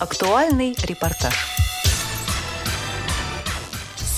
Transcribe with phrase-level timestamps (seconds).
[0.00, 1.67] Актуальный репортаж.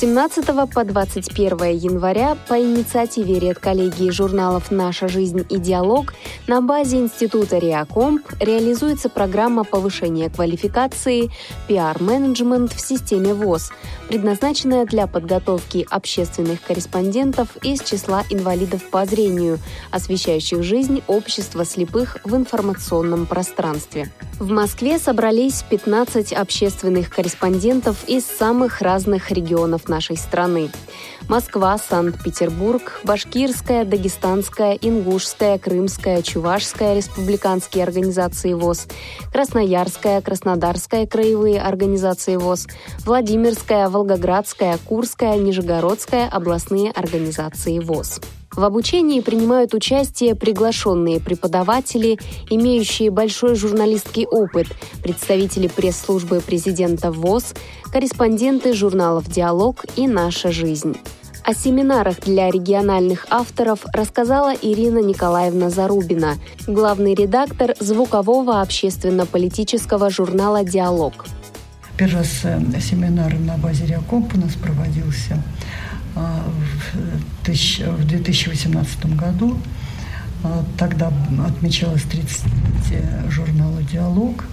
[0.01, 6.15] С 17 по 21 января по инициативе редколлегии журналов «Наша жизнь и диалог»
[6.47, 11.31] на базе Института Реакомп реализуется программа повышения квалификации
[11.69, 13.73] «Пиар-менеджмент в системе ВОЗ»,
[14.09, 19.59] предназначенная для подготовки общественных корреспондентов из числа инвалидов по зрению,
[19.91, 24.11] освещающих жизнь общества слепых в информационном пространстве.
[24.39, 30.71] В Москве собрались 15 общественных корреспондентов из самых разных регионов нашей страны.
[31.29, 38.87] Москва, Санкт-Петербург, Башкирская, Дагестанская, Ингушская, Крымская, Чувашская республиканские организации ВОЗ,
[39.33, 42.67] Красноярская, Краснодарская краевые организации ВОЗ,
[43.05, 48.21] Владимирская, Волгоградская, Курская, Нижегородская областные организации ВОЗ.
[48.55, 52.19] В обучении принимают участие приглашенные преподаватели,
[52.51, 54.67] имеющие большой журналистский опыт,
[55.03, 57.55] представители пресс-службы президента ВОЗ,
[57.93, 60.97] корреспонденты журналов «Диалог» и «Наша жизнь».
[61.45, 66.35] О семинарах для региональных авторов рассказала Ирина Николаевна Зарубина,
[66.67, 71.25] главный редактор звукового общественно-политического журнала «Диалог».
[71.97, 75.43] Первый раз э, семинар на базе Реакомп у нас проводился
[77.53, 79.59] в 2018 году.
[80.43, 81.13] А, тогда
[81.47, 82.45] отмечалось 30
[83.31, 84.45] журнала «Диалог».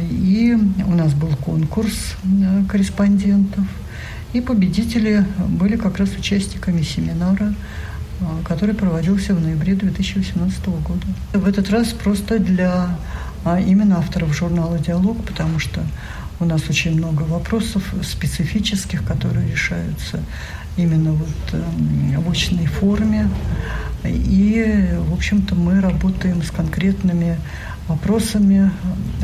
[0.00, 3.64] И у нас был конкурс э, корреспондентов.
[4.32, 7.54] И победители были как раз участниками семинара,
[8.20, 11.06] э, который проводился в ноябре 2018 года.
[11.32, 12.98] В этот раз просто для
[13.44, 15.80] а, именно авторов журнала «Диалог», потому что
[16.38, 20.20] у нас очень много вопросов специфических, которые решаются
[20.76, 23.28] именно вот эм, в очной форме.
[24.04, 27.38] И, в общем-то, мы работаем с конкретными
[27.88, 28.70] вопросами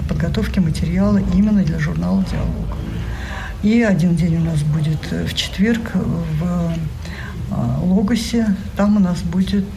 [0.08, 2.76] подготовки материала именно для журнала «Диалог».
[3.62, 6.72] И один день у нас будет в четверг в
[7.50, 8.56] а, Логосе.
[8.76, 9.68] Там у нас будет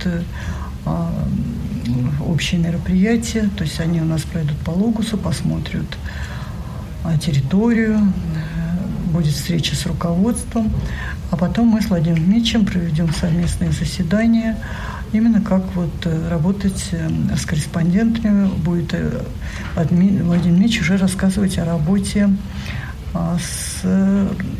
[0.85, 1.13] а,
[2.25, 5.85] общее мероприятие, то есть они у нас пройдут по Логосу, посмотрят
[7.21, 7.99] территорию,
[9.15, 10.71] будет встреча с руководством,
[11.31, 14.57] а потом мы с Владимиром Дмитриевичем проведем совместные заседания,
[15.13, 19.21] именно как вот э, работать э, с корреспондентами, будет э,
[19.75, 22.29] Владимир Дмитриевич уже рассказывать о работе
[23.13, 23.83] а, с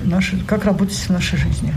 [0.05, 1.73] нашей, как работать в нашей жизни.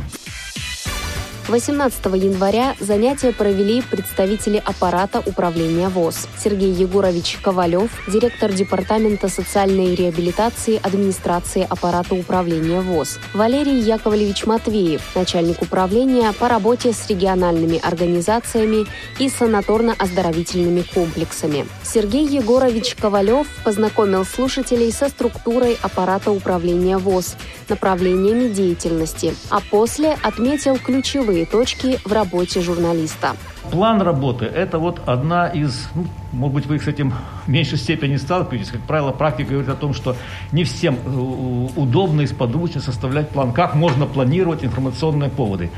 [1.49, 6.29] 18 января занятия провели представители аппарата управления ВОЗ.
[6.37, 13.19] Сергей Егорович Ковалев, директор Департамента социальной реабилитации администрации аппарата управления ВОЗ.
[13.33, 18.87] Валерий Яковлевич Матвеев, начальник управления по работе с региональными организациями
[19.19, 21.67] и санаторно-оздоровительными комплексами.
[21.83, 27.37] Сергей Егорович Ковалев познакомил слушателей со структурой аппарата управления ВОЗ,
[27.71, 33.37] направлениями деятельности, а после отметил ключевые ключевые точки в работе журналиста.
[33.71, 37.13] План работы– это вот одна из, ну, может быть, вы с этим
[37.47, 38.71] в меньшей степени сталкиваетесь.
[38.71, 40.17] Как правило, практика говорит о том, что
[40.53, 43.53] не всем э, удобно и сподручно составлять план.
[43.53, 45.71] Как можно планировать информационные поводы?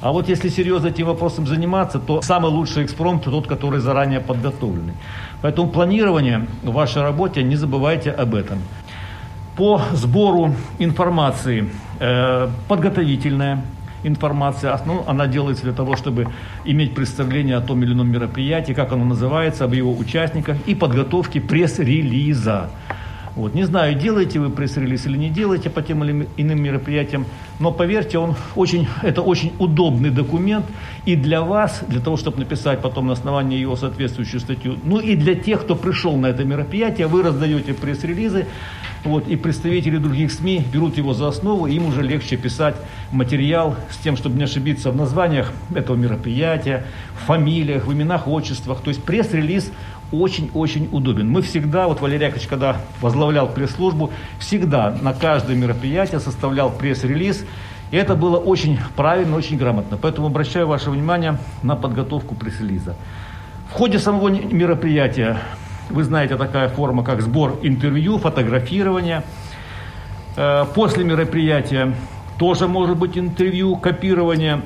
[0.00, 4.94] А вот если серьезно этим вопросом заниматься, то самый лучший экспромт тот, который заранее подготовленный.
[5.42, 8.58] Поэтому планирование в вашей работе, не забывайте об этом.
[9.56, 11.70] По сбору информации
[12.00, 13.62] э, подготовительная,
[14.04, 16.28] информация, ну, она делается для того, чтобы
[16.64, 21.40] иметь представление о том или ином мероприятии, как оно называется, об его участниках и подготовке
[21.40, 22.70] пресс-релиза.
[23.36, 23.52] Вот.
[23.54, 27.26] Не знаю, делаете вы пресс-релиз или не делаете по тем или иным мероприятиям,
[27.58, 30.66] но поверьте, он очень, это очень удобный документ
[31.04, 35.16] и для вас, для того, чтобы написать потом на основании его соответствующую статью, ну и
[35.16, 38.46] для тех, кто пришел на это мероприятие, вы раздаете пресс-релизы,
[39.02, 42.76] вот, и представители других СМИ берут его за основу, им уже легче писать
[43.10, 46.86] материал с тем, чтобы не ошибиться в названиях этого мероприятия,
[47.20, 48.80] в фамилиях, в именах, отчествах.
[48.80, 49.72] То есть пресс-релиз
[50.20, 51.28] очень-очень удобен.
[51.28, 57.44] Мы всегда, вот Валерий Яковлевич, когда возглавлял пресс-службу, всегда на каждое мероприятие составлял пресс-релиз.
[57.90, 59.96] И это было очень правильно, очень грамотно.
[60.00, 62.96] Поэтому обращаю ваше внимание на подготовку пресс-релиза.
[63.70, 65.38] В ходе самого мероприятия,
[65.90, 69.22] вы знаете, такая форма, как сбор интервью, фотографирование.
[70.36, 71.94] Э, после мероприятия
[72.38, 74.62] тоже может быть интервью, копирование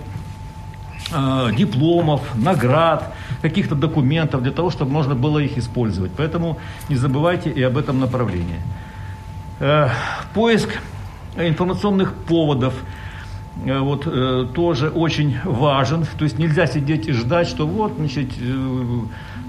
[1.12, 6.12] э, дипломов, наград, каких-то документов для того, чтобы можно было их использовать.
[6.16, 6.58] Поэтому
[6.88, 8.60] не забывайте и об этом направлении.
[9.60, 9.88] Э,
[10.34, 10.70] поиск
[11.36, 12.74] информационных поводов,
[13.64, 16.06] э, вот, э, тоже очень важен.
[16.18, 18.28] То есть нельзя сидеть и ждать, что вот, значит,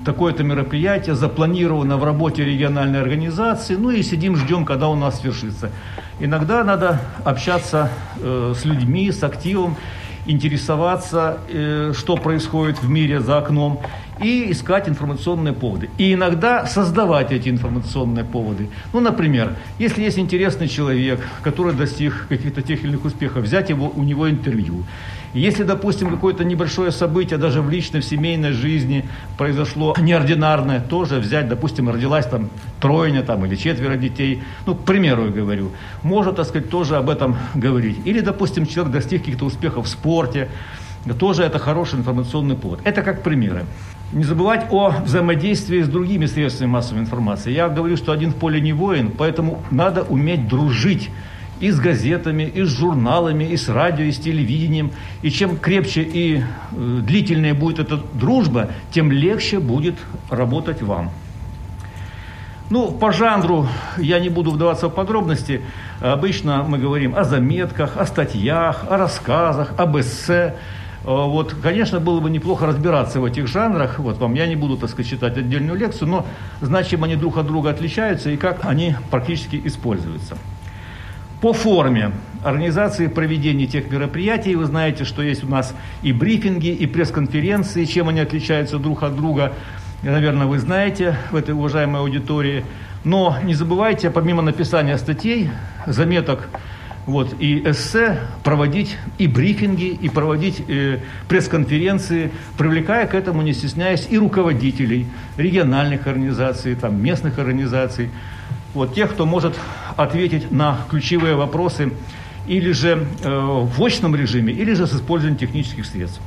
[0.05, 5.71] такое-то мероприятие запланировано в работе региональной организации, ну и сидим, ждем, когда у нас свершится.
[6.19, 9.77] Иногда надо общаться э, с людьми, с активом,
[10.29, 13.81] интересоваться, э, что происходит в мире за окном,
[14.21, 15.89] и искать информационные поводы.
[15.97, 18.69] И иногда создавать эти информационные поводы.
[18.93, 23.91] Ну, например, если есть интересный человек, который достиг каких-то тех или иных успехов, взять его,
[23.95, 24.83] у него интервью.
[25.33, 29.05] Если, допустим, какое-то небольшое событие даже в личной, в семейной жизни
[29.37, 32.49] произошло неординарное, тоже взять, допустим, родилась там
[32.79, 35.71] тройня там, или четверо детей, ну, к примеру я говорю,
[36.01, 37.97] можно, так сказать, тоже об этом говорить.
[38.05, 40.49] Или, допустим, человек достиг каких-то успехов в спорте,
[41.19, 42.81] тоже это хороший информационный повод.
[42.83, 43.65] Это как примеры.
[44.11, 47.51] Не забывать о взаимодействии с другими средствами массовой информации.
[47.51, 51.09] Я говорю, что один в поле не воин, поэтому надо уметь дружить
[51.59, 54.91] и с газетами, и с журналами, и с радио, и с телевидением.
[55.21, 56.43] И чем крепче и э,
[57.01, 59.95] длительнее будет эта дружба, тем легче будет
[60.29, 61.11] работать вам.
[62.69, 63.67] Ну, по жанру
[63.97, 65.61] я не буду вдаваться в подробности.
[66.01, 70.55] Обычно мы говорим о заметках, о статьях, о рассказах, об эссе.
[71.03, 73.99] Э, вот, конечно, было бы неплохо разбираться в этих жанрах.
[73.99, 76.25] Вот вам я не буду, так сказать, читать отдельную лекцию, но
[76.61, 80.37] знать, чем они друг от друга отличаются и как они практически используются.
[81.41, 82.11] По форме
[82.43, 84.55] организации проведения тех мероприятий.
[84.55, 89.15] Вы знаете, что есть у нас и брифинги, и пресс-конференции, чем они отличаются друг от
[89.15, 89.53] друга,
[90.03, 92.65] наверное, вы знаете в этой уважаемой аудитории.
[93.05, 95.49] Но не забывайте, помимо написания статей,
[95.87, 96.49] заметок
[97.05, 100.99] вот, и эссе, проводить и брифинги, и проводить э,
[101.29, 105.07] пресс-конференции, привлекая к этому, не стесняясь, и руководителей
[105.37, 108.09] региональных организаций, там, местных организаций,
[108.73, 109.57] вот, тех, кто может
[109.95, 111.93] ответить на ключевые вопросы
[112.47, 116.21] или же э, в очном режиме, или же с использованием технических средств.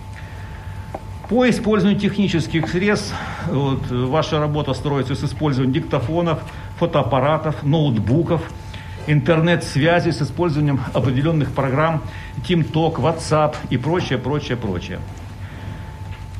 [1.28, 3.14] По использованию технических средств
[3.48, 6.40] вот, ваша работа строится с использованием диктофонов,
[6.78, 8.42] фотоаппаратов, ноутбуков,
[9.06, 12.02] интернет-связи с использованием определенных программ
[12.46, 14.98] TeamTalk, WhatsApp и прочее, прочее, прочее.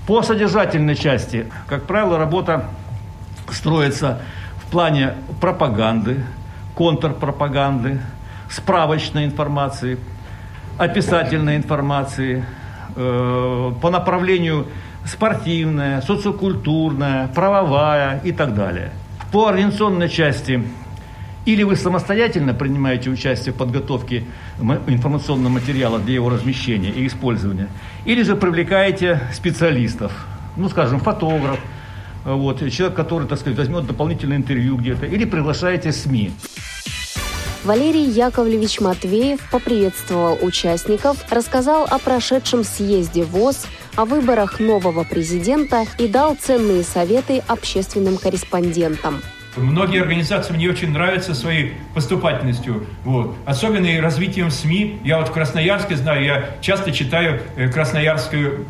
[0.07, 2.67] По содержательной части, как правило, работа
[3.51, 4.21] строится
[4.73, 6.25] плане пропаганды,
[6.75, 8.01] контрпропаганды,
[8.49, 9.99] справочной информации,
[10.79, 12.45] описательной информации,
[12.97, 14.67] э, по направлению
[15.05, 18.93] спортивная, социокультурная, правовая и так далее.
[19.31, 20.65] По организационной части
[21.45, 24.25] или вы самостоятельно принимаете участие в подготовке
[24.87, 27.69] информационного материала для его размещения и использования,
[28.05, 30.13] или же привлекаете специалистов,
[30.57, 31.59] ну, скажем, фотограф,
[32.25, 36.33] вот, человек, который, так сказать, возьмет дополнительное интервью где-то, или приглашаете СМИ.
[37.65, 46.09] Валерий Яковлевич Матвеев поприветствовал участников, рассказал о прошедшем съезде ВОЗ, о выборах нового президента и
[46.09, 49.23] дал ценные советы общественным корреспондентам.
[49.55, 53.37] Многие организации мне очень нравятся своей поступательностью, вот.
[53.45, 55.01] особенно и развитием СМИ.
[55.05, 58.65] Я вот в Красноярске знаю, я часто читаю э, красноярскую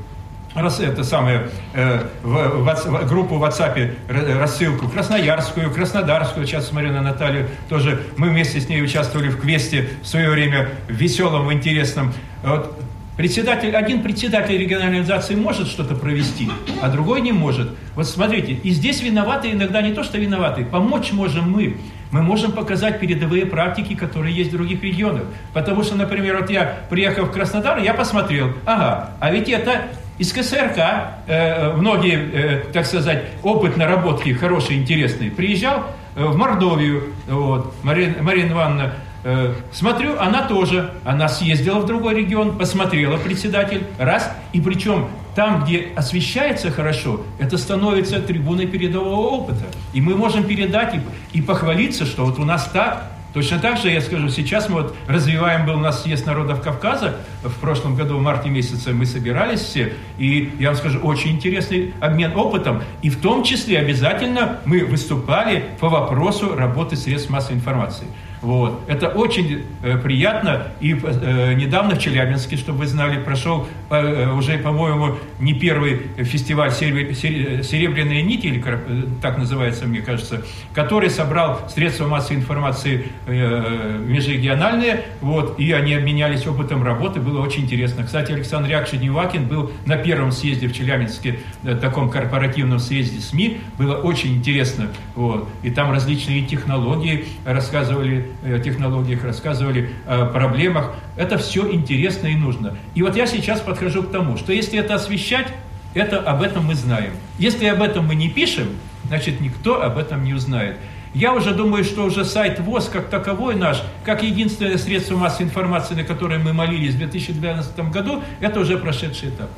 [0.54, 6.92] раз, это самое, э, в, в, в группу в WhatsApp рассылку красноярскую, краснодарскую, сейчас смотрю
[6.92, 11.46] на Наталью, тоже мы вместе с ней участвовали в квесте в свое время, в веселом,
[11.46, 12.12] в интересном.
[12.42, 12.78] Вот,
[13.16, 16.50] Председатель, один председатель региональной организации может что-то провести,
[16.80, 17.68] а другой не может.
[17.94, 21.76] Вот смотрите, и здесь виноваты иногда не то, что виноваты, помочь можем мы.
[22.10, 25.24] Мы можем показать передовые практики, которые есть в других регионах.
[25.52, 29.88] Потому что, например, вот я приехал в Краснодар, я посмотрел, ага, а ведь это
[30.22, 30.78] из КСРК
[31.26, 35.32] э, многие, э, так сказать, опыт наработки хороший, интересный.
[35.32, 35.82] Приезжал
[36.14, 38.92] э, в Мордовию, вот, Марина, Марина Ивановна,
[39.24, 45.64] э, смотрю, она тоже, она съездила в другой регион, посмотрела председатель, раз, и причем там,
[45.64, 49.64] где освещается хорошо, это становится трибуной передового опыта.
[49.92, 53.90] И мы можем передать и, и похвалиться, что вот у нас так, Точно так же,
[53.90, 58.18] я скажу, сейчас мы вот развиваем, был у нас съезд народов Кавказа, в прошлом году,
[58.18, 63.08] в марте месяце мы собирались все, и я вам скажу, очень интересный обмен опытом, и
[63.08, 68.06] в том числе обязательно мы выступали по вопросу работы средств массовой информации.
[68.42, 68.82] Вот.
[68.88, 70.66] Это очень э, приятно.
[70.80, 76.72] И э, недавно в Челябинске, чтобы вы знали, прошел э, уже, по-моему, не первый фестиваль
[76.72, 80.42] «Серебряные нити», или э, так называется, мне кажется,
[80.74, 87.20] который собрал средства массовой информации э, межрегиональные, вот, и они обменялись опытом работы.
[87.20, 88.04] Было очень интересно.
[88.04, 93.60] Кстати, Александр Яковлевич Невакин был на первом съезде в Челябинске, э, таком корпоративном съезде СМИ.
[93.78, 94.88] Было очень интересно.
[95.14, 95.48] Вот.
[95.62, 100.94] И там различные технологии рассказывали э, технологиях, рассказывали о проблемах.
[101.16, 102.76] Это все интересно и нужно.
[102.94, 105.48] И вот я сейчас подхожу к тому, что если это освещать,
[105.94, 107.12] это об этом мы знаем.
[107.38, 108.68] Если об этом мы не пишем,
[109.06, 110.76] значит никто об этом не узнает.
[111.14, 115.94] Я уже думаю, что уже сайт ВОЗ как таковой наш, как единственное средство массовой информации,
[115.94, 119.50] на которое мы молились в 2012 году, это уже прошедший этап.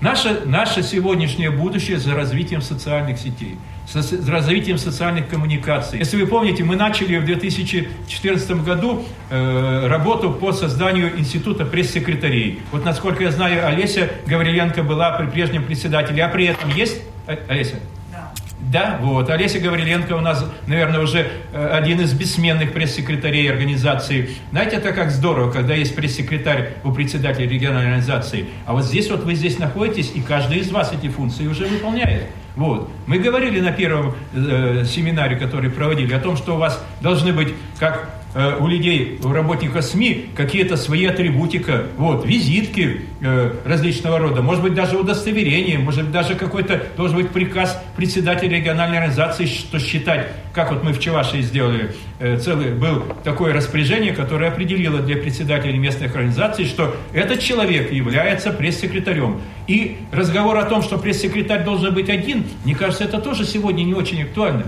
[0.00, 5.98] Наше, наше сегодняшнее будущее за развитием социальных сетей, за развитием социальных коммуникаций.
[5.98, 12.60] Если вы помните, мы начали в 2014 году э, работу по созданию института пресс-секретарей.
[12.72, 17.02] Вот насколько я знаю, Олеся Гавриленко была при прежнем председателе, а при этом есть,
[17.48, 17.76] Олеся?
[18.60, 19.30] Да, вот.
[19.30, 24.30] Олеся Гавриленко у нас, наверное, уже э, один из бессменных пресс-секретарей организации.
[24.50, 28.46] Знаете, это как здорово, когда есть пресс-секретарь у председателя региональной организации.
[28.66, 32.24] А вот здесь вот вы здесь находитесь, и каждый из вас эти функции уже выполняет.
[32.56, 32.90] Вот.
[33.06, 37.54] Мы говорили на первом э, семинаре, который проводили, о том, что у вас должны быть
[37.78, 44.40] как Э, у людей, у работников СМИ какие-то свои атрибутика, вот, визитки э, различного рода,
[44.40, 49.80] может быть, даже удостоверение, может быть, даже какой-то, должен быть приказ председателя региональной организации, что
[49.80, 55.16] считать, как вот мы в Чевашии сделали, э, целый, был такое распоряжение, которое определило для
[55.16, 59.40] председателей местных организаций, что этот человек является пресс-секретарем.
[59.66, 63.94] И разговор о том, что пресс-секретарь должен быть один, мне кажется, это тоже сегодня не
[63.94, 64.66] очень актуально.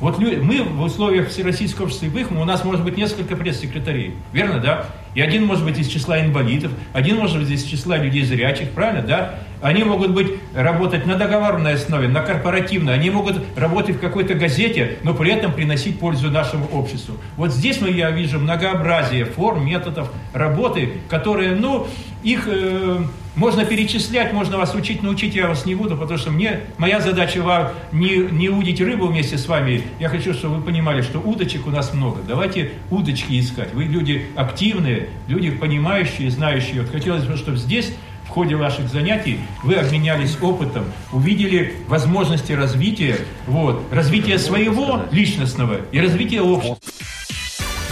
[0.00, 4.14] Вот мы в условиях Всероссийского общества слепых, у нас может быть несколько пресс-секретарей.
[4.32, 4.86] Верно, да?
[5.14, 9.02] И один может быть из числа инвалидов, один может быть из числа людей зрячих, правильно,
[9.02, 9.34] да?
[9.62, 14.98] Они могут быть, работать на договорной основе, на корпоративной, они могут работать в какой-то газете,
[15.04, 17.14] но при этом приносить пользу нашему обществу.
[17.36, 21.86] Вот здесь мы, я вижу многообразие форм, методов работы, которые, ну,
[22.24, 22.98] их э,
[23.36, 27.42] можно перечислять, можно вас учить, научить я вас не буду, потому что мне, моя задача
[27.42, 29.82] вам не, не удить рыбу вместе с вами.
[29.98, 32.20] Я хочу, чтобы вы понимали, что удочек у нас много.
[32.26, 33.74] Давайте удочки искать.
[33.74, 36.82] Вы люди активные, люди понимающие, знающие.
[36.82, 37.92] Вот хотелось бы, чтобы здесь
[38.24, 46.00] в ходе ваших занятий вы обменялись опытом, увидели возможности развития, вот, развития своего личностного и
[46.00, 46.78] развития общества.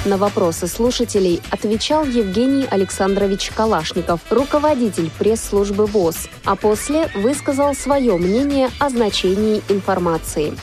[0.04, 8.68] На вопросы слушателей отвечал Евгений Александрович Калашников, руководитель пресс-службы ВОЗ, а после высказал свое мнение
[8.80, 10.54] о значении информации.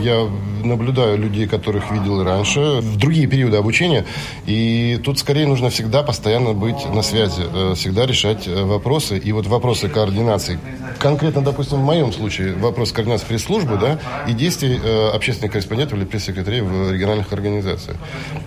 [0.00, 0.28] Я
[0.62, 4.04] наблюдаю людей, которых видел раньше, в другие периоды обучения,
[4.46, 9.18] и тут скорее нужно всегда постоянно быть на связи, э, всегда решать э, вопросы.
[9.18, 10.60] И вот вопросы координации,
[11.00, 16.04] конкретно, допустим, в моем случае, вопрос координации пресс-службы, да, и действий э, общественных корреспондентов или
[16.04, 17.96] пресс-секретарей в региональных организациях.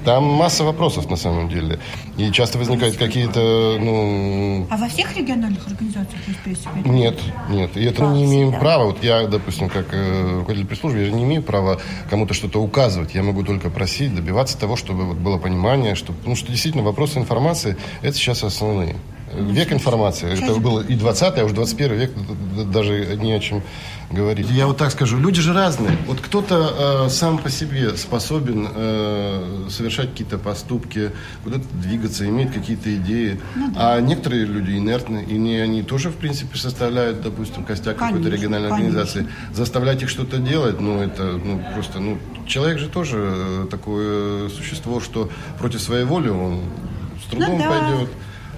[0.05, 1.79] Там масса вопросов на самом деле.
[2.15, 4.67] И часто возникают какие-то, ну...
[4.69, 6.89] А во всех региональных организациях есть пресс-секретарь?
[6.93, 7.75] Нет, нет.
[7.75, 8.85] И это не имеем права.
[8.85, 11.79] Вот я, допустим, как руководитель пресс-службы, я же не имею имею права
[12.09, 13.15] кому-то что-то указывать.
[13.15, 17.19] Я могу только просить, добиваться того, чтобы вот было понимание, что, потому что действительно вопросы
[17.19, 18.95] информации– это сейчас основные.
[19.33, 20.33] Век информации.
[20.33, 22.11] Это было и 20 а уже 21 век
[22.69, 23.63] даже не о чем
[24.11, 24.49] говорить.
[24.49, 25.97] Я вот так скажу, люди же разные.
[26.07, 31.11] Вот кто-то э, сам по себе способен э, совершать какие-то поступки,
[31.43, 33.39] куда-то двигаться, иметь какие-то идеи.
[33.55, 33.95] Ну, да.
[33.95, 38.69] А некоторые люди инертны, и не, они тоже, в принципе, составляют, допустим, костяк какой-то региональной
[38.69, 38.87] конечно.
[38.87, 39.27] организации.
[39.53, 44.99] Заставлять их что-то делать, ну, это ну, просто, ну, человек же тоже э, такое существо,
[44.99, 46.61] что против своей воли он
[47.25, 47.69] с трудом ну, да.
[47.69, 48.09] пойдет.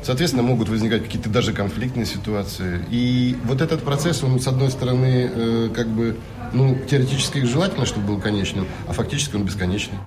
[0.04, 2.86] Соответственно, могут возникать какие-то даже конфликтные ситуации.
[2.92, 6.18] И вот этот процесс, он, с одной стороны, э, как бы,
[6.52, 9.98] ну, теоретически желательно, чтобы был конечным, а фактически он бесконечный.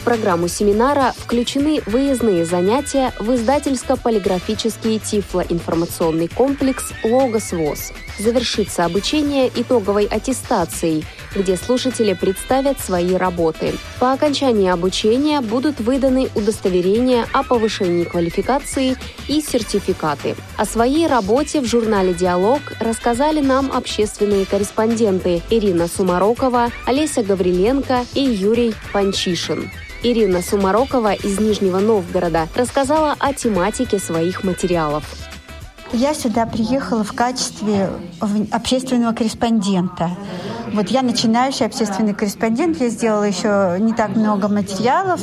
[0.00, 7.92] В программу семинара включены выездные занятия в издательско-полиграфический тифлоинформационный комплекс «Логос ВОЗ».
[8.18, 13.74] Завершится обучение итоговой аттестацией, где слушатели представят свои работы.
[13.98, 18.96] По окончании обучения будут выданы удостоверения о повышении квалификации
[19.28, 20.36] и сертификаты.
[20.56, 28.22] О своей работе в журнале «Диалог» рассказали нам общественные корреспонденты Ирина Сумарокова, Олеся Гавриленко и
[28.22, 29.70] Юрий Панчишин.
[30.02, 35.04] Ирина Сумарокова из Нижнего Новгорода рассказала о тематике своих материалов.
[35.92, 37.90] Я сюда приехала в качестве
[38.52, 40.10] общественного корреспондента.
[40.72, 45.20] Вот я начинающий общественный корреспондент, я сделала еще не так много материалов.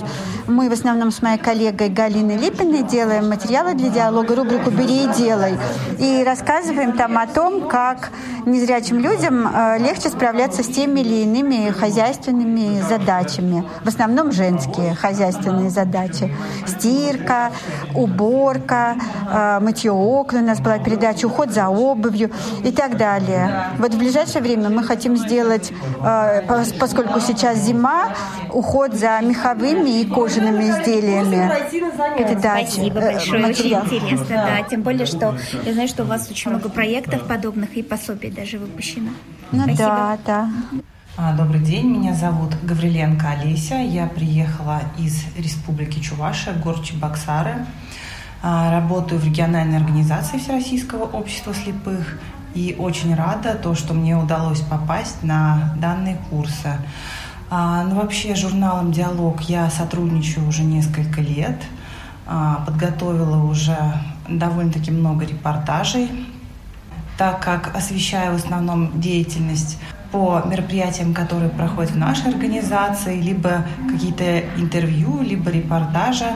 [0.47, 5.13] Мы в основном с моей коллегой Галиной Липиной делаем материалы для диалога, рубрику «Бери и
[5.13, 5.57] делай».
[5.99, 8.11] И рассказываем там о том, как
[8.45, 13.65] незрячим людям э, легче справляться с теми или иными хозяйственными задачами.
[13.83, 16.33] В основном женские хозяйственные задачи.
[16.65, 17.51] Стирка,
[17.93, 18.95] уборка,
[19.29, 20.43] э, мытье окон.
[20.43, 22.31] У нас была передача «Уход за обувью»
[22.63, 23.71] и так далее.
[23.79, 25.71] Вот в ближайшее время мы хотим сделать делать,
[26.03, 26.41] э,
[26.79, 28.09] поскольку сейчас зима,
[28.51, 32.17] уход за меховыми и кожаными изделиями.
[32.17, 33.83] Передать Спасибо большое, материал.
[33.83, 34.63] очень интересно, да.
[34.63, 38.59] Тем более, что я знаю, что у вас очень много проектов подобных и пособий даже
[38.59, 39.11] выпущено.
[39.51, 39.77] Ну Спасибо.
[39.77, 40.49] да, да.
[41.19, 43.75] А, добрый день, меня зовут Гавриленко Олеся.
[43.75, 47.65] Я приехала из Республики Чувашия, город Чебоксары.
[48.43, 52.19] А, работаю в региональной организации Всероссийского общества слепых
[52.53, 56.77] и очень рада то, что мне удалось попасть на данные курсы.
[57.49, 61.61] А, ну, вообще, журналом «Диалог» я сотрудничаю уже несколько лет.
[62.25, 63.77] А, подготовила уже
[64.27, 66.09] довольно-таки много репортажей,
[67.17, 69.79] так как освещаю в основном деятельность
[70.11, 76.31] по мероприятиям, которые проходят в нашей организации, либо какие-то интервью, либо репортажи.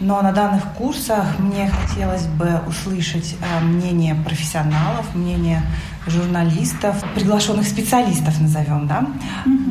[0.00, 5.62] Но на данных курсах мне хотелось бы услышать э, мнение профессионалов, мнение
[6.06, 9.06] журналистов, приглашенных специалистов назовем, да,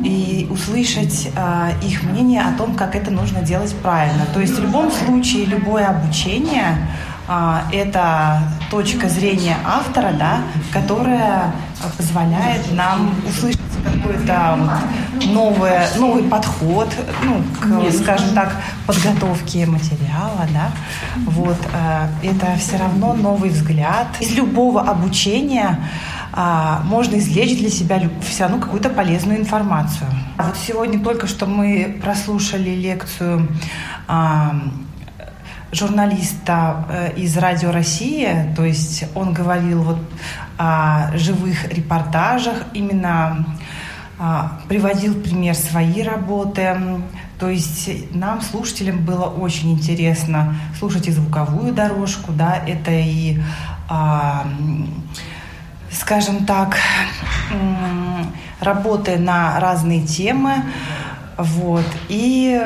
[0.04, 4.26] и услышать э, их мнение о том, как это нужно делать правильно.
[4.34, 6.76] То есть в любом случае любое обучение
[7.72, 8.40] это
[8.70, 10.40] точка зрения автора, да,
[10.72, 11.52] которая
[11.96, 16.88] позволяет нам услышать какой-то вот новый, новый подход,
[17.22, 18.52] ну, к, скажем так,
[18.86, 20.70] подготовке материала, да,
[21.26, 24.08] вот, э, это все равно новый взгляд.
[24.20, 25.78] Из любого обучения
[26.32, 30.06] а, можно извлечь для себя все равно какую-то полезную информацию.
[30.36, 33.48] Вот сегодня только что мы прослушали лекцию
[34.06, 34.54] а,
[35.72, 39.98] журналиста э, из Радио России, то есть он говорил вот
[40.58, 43.44] о живых репортажах, именно
[44.18, 46.74] а, приводил пример своей работы.
[47.38, 53.38] То есть нам, слушателям, было очень интересно слушать и звуковую дорожку, да, это и,
[53.90, 54.46] а,
[55.90, 56.78] скажем так,
[58.60, 60.62] работы на разные темы,
[61.36, 62.58] вот, и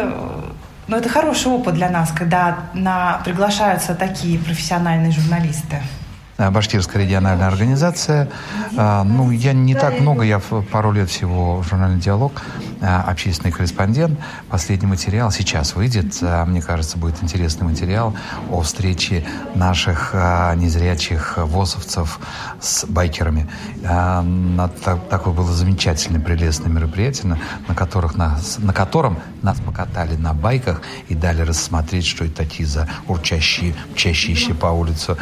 [0.90, 5.80] но это хороший опыт для нас, когда на, приглашаются такие профессиональные журналисты.
[6.36, 8.28] Башкирская региональная организация.
[8.76, 13.52] А, ну, я не так много, я пару лет всего в журнале «Диалог», а, общественный
[13.52, 14.18] корреспондент.
[14.48, 16.16] Последний материал сейчас выйдет.
[16.22, 18.14] А, мне кажется, будет интересный материал
[18.50, 20.14] о встрече наших
[20.56, 22.18] незрячих ВОСовцев
[22.60, 23.48] с байкерами.
[23.82, 27.38] Такое было замечательное, прелестное мероприятие,
[27.68, 32.66] на, которых нас, на котором нас покатали на байках и дали рассмотреть, что это такие
[32.66, 35.16] за урчащие, мчащиеся по улицу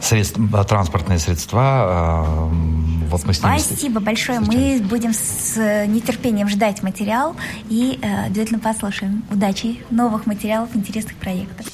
[0.00, 2.48] средств, транспортные средства.
[3.08, 4.40] Вот мы с ними Спасибо большое.
[4.40, 5.56] Мы будем с
[5.86, 7.36] нетерпением ждать материал
[7.68, 9.24] и э, обязательно послушаем.
[9.30, 11.66] Удачи, новых материалов, интересных проектов.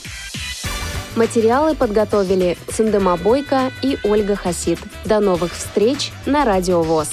[1.16, 4.80] Материалы подготовили Циндема Бойко и Ольга Хасид.
[5.04, 7.10] До новых встреч на Радио ВОЗ.